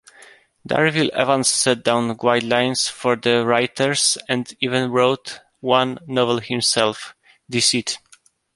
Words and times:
Darvill-Evans 0.67 1.47
set 1.47 1.83
down 1.83 2.17
guidelines 2.17 2.89
for 2.89 3.15
the 3.15 3.45
writers, 3.45 4.17
and 4.27 4.51
even 4.59 4.89
wrote 4.89 5.41
one 5.59 5.99
novel 6.07 6.39
himself, 6.39 7.13
Deceit. 7.47 7.99